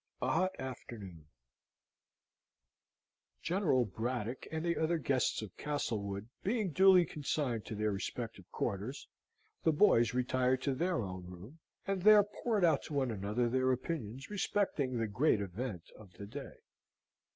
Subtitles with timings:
[0.19, 1.27] A Hot Afternoon
[3.43, 9.07] General Braddock and the other guests of Castlewood being duly consigned to their respective quarters,
[9.63, 13.71] the boys retired to their own room, and there poured out to one another their
[13.71, 16.61] opinions respecting the great event of the day.